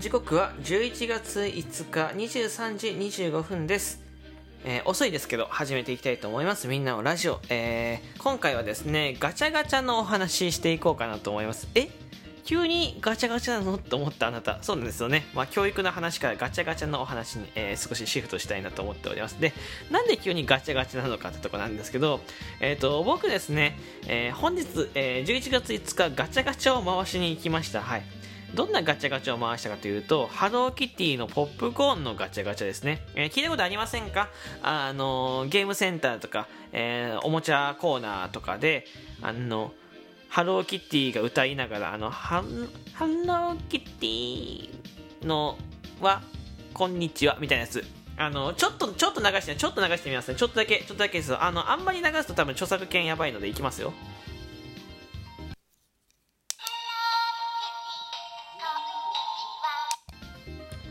[0.00, 4.02] 時刻は11月5日23時25分です、
[4.64, 6.68] えー遅いですけど始めていきたいと思います。
[6.68, 11.68] みんなのラジオ、えー今回はですねガチャガチャのお話ししていこうかなと思います。
[11.74, 11.90] え？
[12.46, 13.76] 急にガチャガチャなの？
[13.76, 14.58] と思ったあなた。
[14.62, 19.38] そうなんですよね、まあ、教育の話からガチャガチャのお話に、えー少しシフトしたいなと思っております。
[19.38, 19.52] で
[19.90, 22.20] なんで急にガチャガチャなのかってとこなんですけど、
[22.60, 27.82] えー、と僕ですね、えー本日、えー11月5日ガチャガチャを回しに行きました。
[27.82, 28.02] はい。
[28.54, 33.02] どんなガチャガチャを回したかというと、ハローキティのポップコーンのガチャガチャですね。
[33.14, 34.28] えー聞いたことありませんか？
[34.62, 38.86] あの、ゲームセンターとか、えーおもちゃコーナーとかで、
[39.22, 39.72] あの、
[40.28, 42.42] ハローキティが歌いながら、あの、ハ
[42.94, 44.68] ハローキティ
[45.24, 45.56] の
[46.00, 46.22] は、
[46.72, 47.84] こんにちは、みたいなやつ。
[48.16, 50.36] あの、ちょっと、ちょっと流して、ちょっと流してみますね。
[50.36, 51.34] ちょっとだけ、ちょっとだけです。
[51.36, 53.92] あの、あんまり流すと多分著作権やばいのでいきますよ。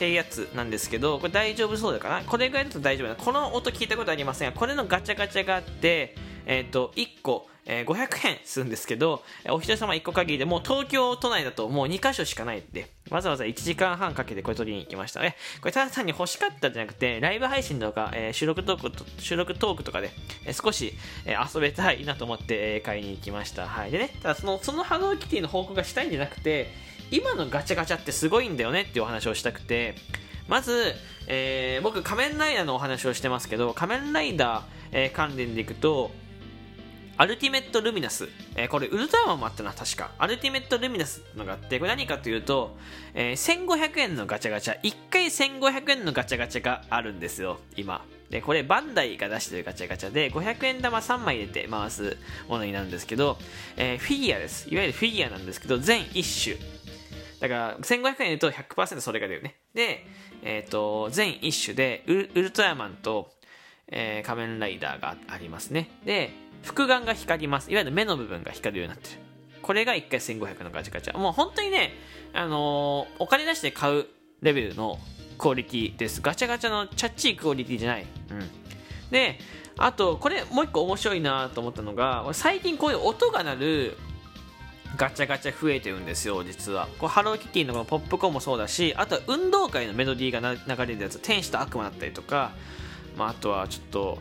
[0.00, 2.22] ってやつなんですけど、これ大丈夫そうだかな？
[2.24, 3.16] これぐらいだと大丈夫だ。
[3.16, 15.22] この音聞いたことありませんが、これのガチャガチャがあって、えっ、と、1個、えー500円するんですけど、お一人様1個限りでもう東京都内だともう2箇所しかないって、わざわざ1時間半かけてこれ取りに行きました。
[15.22, 20.10] え、これただ単に欲しかったじゃなくて、ライブ配信とか、え収録トークと、収録トークとかで、
[20.46, 20.94] え少し、
[21.26, 23.68] え遊べたいなと思って、え買いに行きました。
[23.68, 23.90] はい。
[23.90, 29.94] でね、ただその、そのハローキティの報告がしたいんじゃなくて、今のガチャガチャってすごいんだよねっていうお話をしたくて、
[30.48, 30.94] まず、
[31.26, 36.10] えー僕仮面ライダーのお話をしてますけど仮面ライダー、えー関連でいくと
[37.16, 40.10] アルティメットルミナス、えーこれウルトラマンもあったな確か。
[40.18, 42.76] アルティメットルミナスのがあってこれ何かというと、
[43.14, 44.80] えー1500円のガチャガチャ。
[44.80, 48.04] 1回1500円のガチャガチャがあるんですよ今。
[48.30, 52.16] でこれバンダイが出してるガチャガチャで500円玉3枚入れて回す
[52.48, 53.38] ものになるんですけど、
[53.76, 54.68] えーフィギュアです。
[54.72, 56.79] いわゆるフィギュアなんですけど全1種。
[57.40, 59.56] だから1500円言うと100%それが出るね。
[59.74, 60.06] で、
[60.42, 63.30] えー、と全1種でウルウルトラマンと、
[63.88, 65.90] えー仮面ライダーがありますね。
[66.04, 66.30] で
[66.62, 67.70] 複眼が光ります。
[67.70, 69.20] いわゆる目の部分が光るようになってる。
[69.62, 71.18] これが1回1500のガチャガチャ。
[71.18, 71.92] もう本当にね、
[72.32, 74.06] あのーお金出して買う
[74.42, 74.98] レベルの
[75.40, 76.20] クオリティです。
[76.20, 78.50] ガチャガチャのチャッチいクオリティじゃない、うん、
[79.10, 79.38] で
[79.78, 83.98] あとこれもう一個面白いなと思ったのが最近こういう音が鳴る
[85.00, 86.86] ガチャガチャ増えてるんですよ実は。
[86.98, 92.52] こうハローキティのこのポップコーンもそうだしあとは運動会のメロディーが流れるやつ天使と悪魔だったりとか、
[93.16, 94.18] まあ、あとはちょっと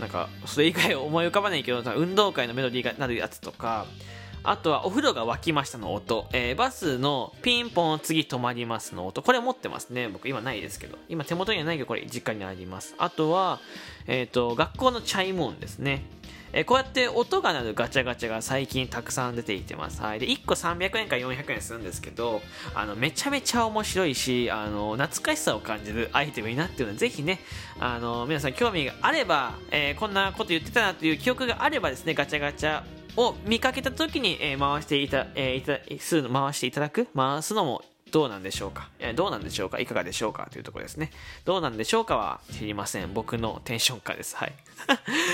[0.00, 3.86] なんかそれ以外思い浮かばないけど運動会のメロディーがなるやつとか
[4.42, 9.22] あとはお風呂が沸きましたの音、えーバスのピンポン次止まりますの音。
[9.22, 10.28] これ持ってますね僕。
[10.28, 10.96] 今ないですけど。
[11.10, 12.94] 今手元にはないけどこれ実家にあります。
[12.96, 13.60] あとは、
[14.06, 16.04] えー、と学校のチャイム音ですね。
[16.52, 20.02] えーこうやって音が鳴るガチャガチャが最近たくさん出てきてます。
[20.02, 20.18] はい。
[20.18, 22.42] で、1個300円か400円するんですけど、
[22.74, 27.40] あの、めちゃめちゃ面白いし、あの、懐かしさを感じるアイテムになっているので、ぜひね、
[27.78, 32.82] あの、皆さん興味があれば、えーこんなこと言ってたなという記憶があればですね、ガチャガチャ
[33.16, 35.62] を見かけた時に、え回していた、えーい
[35.98, 38.88] たすの回していただく、回すのもどうなんでしょうか？
[38.98, 39.78] えどうなんでしょうか？
[39.80, 40.48] いかがでしょうか？
[40.50, 41.10] というところですね。
[41.44, 43.12] どうなんでしょうかは知りません。
[43.14, 44.36] 僕のテンション化です。
[44.36, 44.52] はい。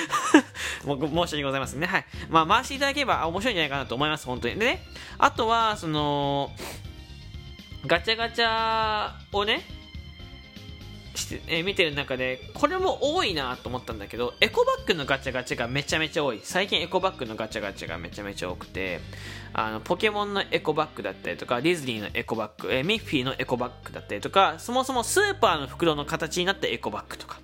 [0.85, 1.87] 僕、申し訳ございませんね。
[1.87, 2.05] はい。
[2.29, 4.27] まあ、回していただければ面白いんじゃないかなと思います。
[4.27, 4.57] 本当に。
[4.57, 4.83] でね、
[5.19, 6.51] あとは、その、
[7.87, 9.63] ガチャガチャをね、
[11.27, 16.41] してえー見てる中でこれも多いなと思ったんだけどエコバッグのガチャガチャがめちゃめちゃ多い。
[16.43, 19.01] 最近エコバッグのガチャガチャがめちゃめちゃ多くて
[19.53, 27.41] あのポケモンのエコバッグだったりとかディズニーのエコバッグ、えーミッフィーのエコバッグだったりとかそもそもスーパーの袋の形になったエコバッグとか。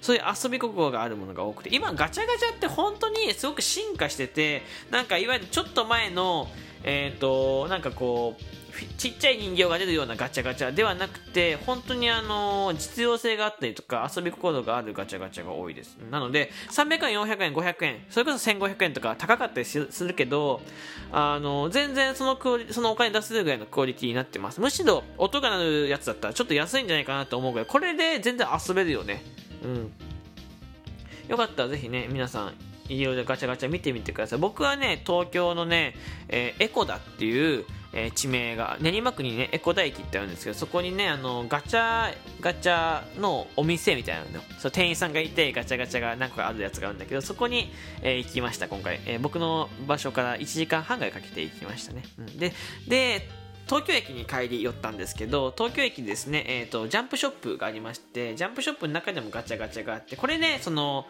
[0.00, 6.48] そういう遊び心があるものが多くて今ガチャガチャって本当にすごく進化しててなんかいわゆるちょっと前の
[6.82, 8.61] えっ、となんかこう
[8.96, 15.96] ちっちゃい人形が出るようなガチャガチャではなくて本当にあの実用性があったりとか遊び心があるガチャガチャが多いです。
[16.10, 20.62] なので300円400円500円それこそ1500円とか高かったりするけど
[21.12, 24.60] あの全然そのクオリそのお金出せるぐらいのクオリティになってます。
[24.60, 29.22] むしろ音が鳴るやつだったらちょっと安いんじゃないかなと思うぐらいこれで全然遊べるよね。
[29.64, 29.92] うん。
[31.28, 32.54] よかったらぜひね皆さん
[32.88, 34.38] いろいろガチャガチャ見てみてください。
[34.38, 35.94] 僕はね東京のね、
[36.28, 47.72] えーエコダっていう、えー地名が練馬区にねエコダ駅ってあるんですけどそこにねあのガチャガチャのお店みたいなのそう店員さんがいてガチャガチャが何個かあるやつがあるんだけどそこに、
[48.02, 52.38] えー行きました今回、えー僕の場所から1時間半ぐらいかけて行きましたね、うん。
[52.38, 52.52] で
[52.88, 53.28] で
[53.66, 61.06] 東京駅に帰り寄ったんですけど東京駅ですね、えー、とジャンプショップがありましてジャンプショップの中でもガチャガチャがあってこれねその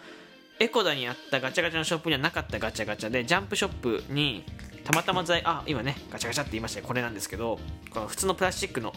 [0.61, 4.45] エコダにあったガチャガチャのショップにはなかったガチャガチャでジャンプショップに
[4.85, 6.87] たまたま在あ今ねガチャガチャって言いましたね。
[6.87, 7.59] これなんですけど
[7.91, 8.93] この普通のプラスチックの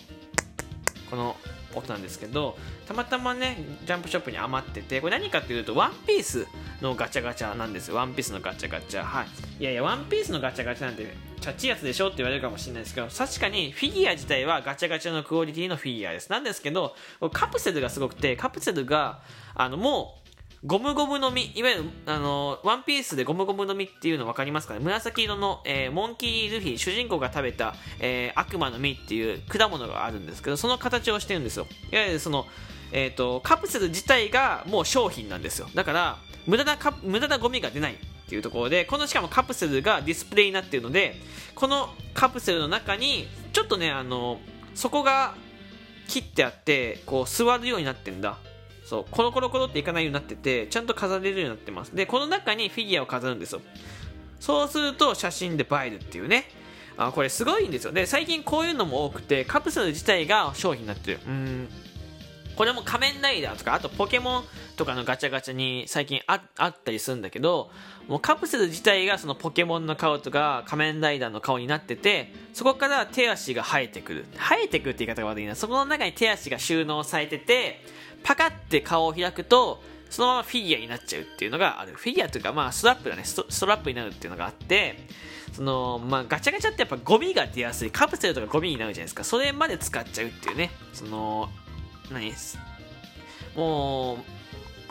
[1.09, 1.35] この
[1.75, 6.47] 音なんですけどたまたまねジャンプショップに余っててこれ何かっていうとワンピース
[6.81, 7.95] のガチャガチャなんですよ。
[7.95, 9.03] ワンピースのガチャガチャ。
[9.03, 9.27] はい。
[9.59, 11.05] いやいやワンピースのガチャガチャなんて
[11.41, 16.31] チャッチいやつでしょって言われるかもしれないですけど確かにフィギュア自体はガチャガチャのクオリティのフィギュアです。
[16.31, 16.95] なんですけど
[17.31, 19.21] カプセルがすごくてカプセルが
[19.53, 20.24] あのもう
[20.65, 24.79] ゴムゴムの実、いわゆる、あの、ワンピースでゴムゴムの実っていうの分かりますかね？
[24.79, 31.67] 紫色の、えー、モンキー・ルフィ、主人公が食べた、えー、悪魔の実っていう果物があるんですけど、その形をしてるんですよ。
[31.91, 32.47] いわゆるその、
[32.91, 35.69] えっ、ー、と、カプセル自体がもう商品なんですよ。
[35.75, 36.17] だから、
[36.47, 37.97] 無駄なカ、無駄なゴミが出ないっ
[38.27, 41.15] ていうところで、このしかもカプセルがディスプレイになっているので、
[41.53, 44.39] このカプセルの中に、ちょっとね、あの、
[44.73, 45.35] 底が
[46.07, 48.39] 切ってあって、こう座るようになってるんだ。
[48.85, 51.95] そう、コロコロコロっていかないようになってて、ちゃんと飾れるようになってます。
[51.95, 53.61] で、この中にフィギュアを飾るんですよ。
[54.39, 56.45] そうすると写真で映えるっていうね。
[56.97, 57.91] あ、これすごいんですよ。
[57.91, 61.19] で、最近こういうのも多くて、カプセル自体が商品になってる。
[61.27, 61.67] うん。
[62.55, 64.43] これも仮面ライダーとか、あとポケモン
[64.77, 66.35] とかのガチャガチャに最近あ
[66.67, 67.69] ったりするんだけど、
[68.07, 74.25] もうカプセル自体がそのポケモンの顔とか仮面ライダーの顔になってて、そこから手足が生えてくる。
[74.37, 75.55] 生えてくるって言い方が悪いな。
[75.55, 77.83] そこの中に手足が収納されてて、
[78.25, 81.93] パカって顔を開くと、そのままフィギュアになっちゃうっていうのがある。
[81.93, 85.07] フィギュアというか、まあ、ストラップがねスト、ストラップになるっていうのがあって、
[85.53, 87.91] その、まあ、ガチャガチャってやっぱゴミが出やすい。
[87.91, 89.23] カプセルとかゴミになるじゃないですか。
[89.23, 90.71] それまで使っちゃうっていうね。
[90.91, 91.49] その、
[92.11, 92.33] 何？
[93.55, 94.17] もう、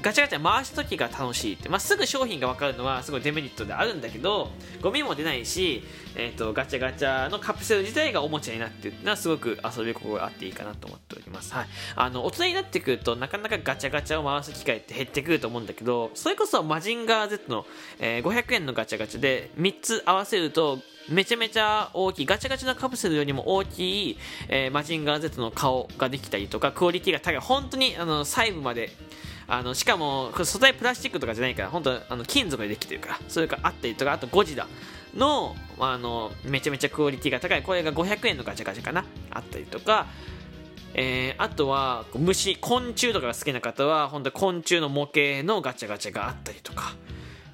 [0.03, 4.51] ガチャガチャ回す時が楽しいって、まあ、すぐ商品が分かるのはすごいデメリットであるんだけど
[4.83, 5.83] ゴミも出ないし、
[6.17, 17.67] えーと、ガチャガチャのカプセル自体がおもちゃになってるのはすごく遊び心があっていいかなと思っております、はい、あの大人になってくるとなかなかガチャガチャを回す機会って減ってくると思うんだけどそれこそマジンガー Z の、
[17.99, 24.19] えー、500円のガチャガチャで3つ合わせるとめちゃめちゃ大きい、ガチャガチャのカプセルよりも大きい、
[24.49, 27.39] えー、マジンガー Z の顔ができたりとか、クオリティが高い。
[27.41, 28.91] 本当に、あの、細部まで、
[29.47, 34.67] あのしかも素材プラスチックとかじゃないから本当あの金属でできてるからそれからあったりとかあとゴジラ
[35.15, 40.07] のあのめちゃめちゃクオリティが高いこれが500円のガチャガチャかなあったりとか
[40.97, 46.95] えー、あとは虫昆虫とかが好きな方は本当昆虫の模型のガチャガチャがあったりとか。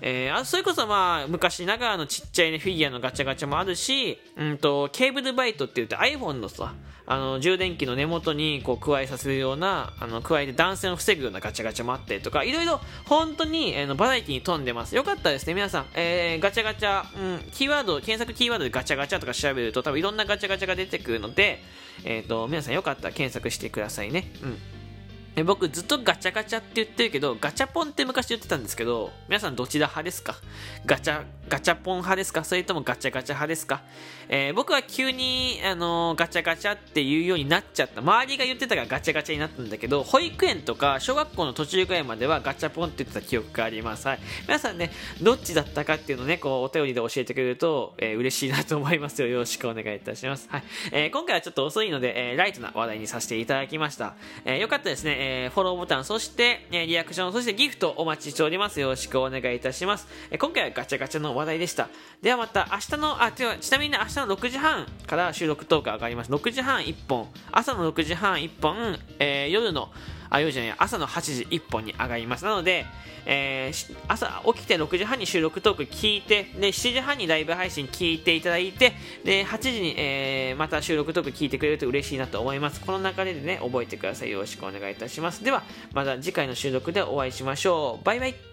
[0.03, 6.75] えー、あそれこそまあ昔ながらのちっちゃい、ね、フィギュアのガチャガチャもあるし、うんと、ケーブルバイトって言って iPhone のさ
[7.07, 14.95] あの充電器の根元にこう加えさせるようなあの加えて断線を防ぐようなガチャガチャもあったりとかいろいろ本当に、えー、バラエティに富んでます。
[14.95, 21.63] よかったですね皆さん、えー、ガチャガチャ、うん、キーワード検索キーワードでガチャガチャとか調べると多分いろんなガチャガチャが出てくるので、
[22.05, 24.31] えーと皆さんよかったら検索してくださいね。
[24.43, 24.80] うん。
[25.37, 30.37] え僕ずっとガチャガチャって言ってるけど、ガチャポンって昔言ってたんですけど、皆さんどちら派ですか？
[30.87, 32.45] ガチャ、ガチャポン派ですか？
[32.45, 33.83] それともガチャガチャ派ですか？
[34.29, 38.01] えー、僕は急に、あのー、ガチャガチャって言うようになっちゃった。
[38.01, 44.07] 周りが言ってたからガチャガチャになったんだけど、保育園とか小学校の途中ぐらいまではガチャポンって言ってた記憶があります。
[44.07, 44.21] はい。
[44.47, 49.27] 皆さんね、どっちだったかっていうのをね、こう、お便りで教えてくれると、えー、嬉しいなと思いますよ。
[49.27, 50.49] よろしくお願いいたします。
[50.49, 50.63] はい。
[50.93, 54.15] えー、今回はちょっと遅いので、えー、ライトな話題にさせていただきました。
[54.45, 58.79] えー、よかったですね、えー、フォローボタン、そして、えー、リアクション、そしてギフトお待ちしております。
[58.79, 60.07] よろしくお願いいたします。
[60.31, 61.89] えー、今回はガチャガチャの話題でした。
[62.23, 66.31] ではまた明日の、あ、ちなみに、明日の6時半から収録トーク上がります。
[66.31, 69.91] 6時半1本、朝の6時半1本、えー、夜の
[70.31, 72.45] あ、4時じゃない、朝の8時1本に上がります。
[72.45, 72.87] なので、
[73.27, 78.95] えー、朝起きて6時半に収録トーク聞いて、で、7時半にライブ配信聞いていただいて、
[79.25, 82.81] で、8時に、えー、また収録トーク聞いてくれると嬉しいなと思います。
[82.81, 84.31] この流れでね、覚えてください。
[84.31, 85.43] よろしくお願いいたします。
[85.43, 88.05] では、また次回の収録でお会いしましょう。
[88.05, 88.50] バイバイ。